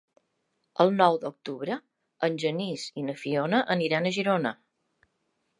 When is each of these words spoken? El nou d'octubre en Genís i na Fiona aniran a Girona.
El 0.85 0.93
nou 1.01 1.17
d'octubre 1.25 1.77
en 2.29 2.39
Genís 2.45 2.87
i 3.03 3.07
na 3.11 3.17
Fiona 3.25 3.63
aniran 3.77 4.09
a 4.09 4.15
Girona. 4.17 4.57